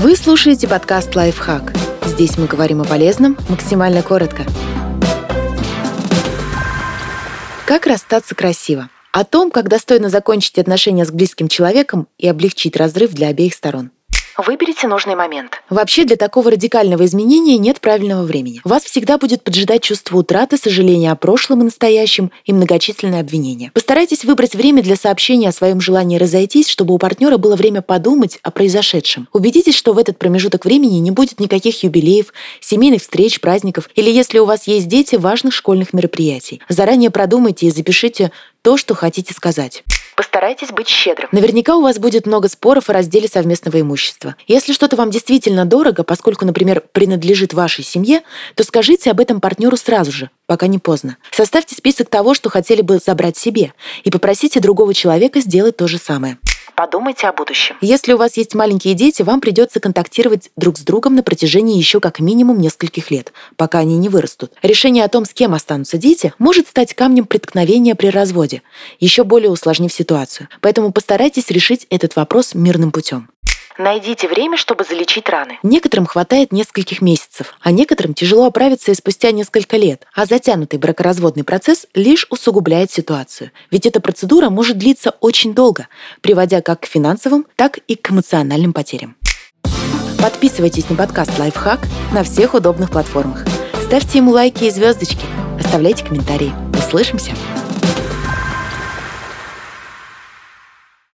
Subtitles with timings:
[0.00, 1.72] Вы слушаете подкаст «Лайфхак».
[2.06, 4.44] Здесь мы говорим о полезном максимально коротко.
[7.66, 8.90] Как расстаться красиво?
[9.10, 13.90] О том, как достойно закончить отношения с близким человеком и облегчить разрыв для обеих сторон.
[14.38, 15.60] Выберите нужный момент.
[15.68, 18.60] Вообще для такого радикального изменения нет правильного времени.
[18.62, 23.72] Вас всегда будет поджидать чувство утраты, сожаления о прошлом и настоящем и многочисленные обвинения.
[23.74, 28.38] Постарайтесь выбрать время для сообщения о своем желании разойтись, чтобы у партнера было время подумать
[28.44, 29.26] о произошедшем.
[29.32, 34.38] Убедитесь, что в этот промежуток времени не будет никаких юбилеев, семейных встреч, праздников или, если
[34.38, 36.62] у вас есть дети, важных школьных мероприятий.
[36.68, 38.30] Заранее продумайте и запишите
[38.62, 39.82] то, что хотите сказать.
[40.16, 41.28] Постарайтесь быть щедрым.
[41.32, 44.36] Наверняка у вас будет много споров о разделе совместного имущества.
[44.46, 48.22] Если что-то вам действительно дорого, поскольку, например, принадлежит вашей семье,
[48.54, 51.16] то скажите об этом партнеру сразу же, пока не поздно.
[51.30, 53.72] Составьте список того, что хотели бы забрать себе,
[54.04, 56.38] и попросите другого человека сделать то же самое.
[56.78, 57.74] Подумайте о будущем.
[57.80, 61.98] Если у вас есть маленькие дети, вам придется контактировать друг с другом на протяжении еще
[61.98, 64.52] как минимум нескольких лет, пока они не вырастут.
[64.62, 68.62] Решение о том, с кем останутся дети, может стать камнем преткновения при разводе,
[69.00, 70.48] еще более усложнив ситуацию.
[70.60, 73.28] Поэтому постарайтесь решить этот вопрос мирным путем.
[73.78, 75.58] Найдите время, чтобы залечить раны.
[75.62, 81.44] Некоторым хватает нескольких месяцев, а некоторым тяжело оправиться и спустя несколько лет, а затянутый бракоразводный
[81.44, 83.52] процесс лишь усугубляет ситуацию.
[83.70, 85.86] Ведь эта процедура может длиться очень долго,
[86.22, 89.16] приводя как к финансовым, так и к эмоциональным потерям.
[90.20, 91.78] Подписывайтесь на подкаст «Лайфхак»
[92.12, 93.44] на всех удобных платформах.
[93.80, 95.24] Ставьте ему лайки и звездочки.
[95.60, 96.52] Оставляйте комментарии.
[96.76, 97.32] Услышимся!